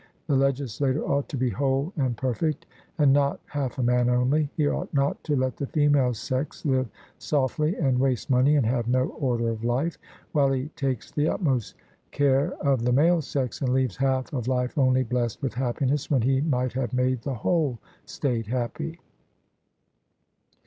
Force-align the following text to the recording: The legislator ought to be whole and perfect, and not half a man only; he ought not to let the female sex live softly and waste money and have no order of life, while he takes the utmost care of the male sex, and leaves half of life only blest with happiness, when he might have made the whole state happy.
The 0.25 0.35
legislator 0.35 1.03
ought 1.03 1.29
to 1.29 1.37
be 1.37 1.51
whole 1.51 1.93
and 1.95 2.17
perfect, 2.17 2.65
and 2.97 3.13
not 3.13 3.39
half 3.45 3.77
a 3.77 3.83
man 3.83 4.09
only; 4.09 4.49
he 4.57 4.67
ought 4.67 4.91
not 4.95 5.23
to 5.25 5.35
let 5.35 5.57
the 5.57 5.67
female 5.67 6.15
sex 6.15 6.65
live 6.65 6.89
softly 7.19 7.75
and 7.75 7.99
waste 7.99 8.27
money 8.27 8.55
and 8.55 8.65
have 8.65 8.87
no 8.87 9.09
order 9.09 9.49
of 9.49 9.63
life, 9.63 9.99
while 10.31 10.51
he 10.51 10.69
takes 10.69 11.11
the 11.11 11.27
utmost 11.29 11.75
care 12.09 12.53
of 12.61 12.83
the 12.83 12.91
male 12.91 13.21
sex, 13.21 13.61
and 13.61 13.71
leaves 13.75 13.97
half 13.97 14.33
of 14.33 14.47
life 14.47 14.75
only 14.75 15.03
blest 15.03 15.39
with 15.43 15.53
happiness, 15.53 16.09
when 16.09 16.23
he 16.23 16.41
might 16.41 16.73
have 16.73 16.93
made 16.95 17.21
the 17.21 17.35
whole 17.35 17.77
state 18.03 18.47
happy. 18.47 18.97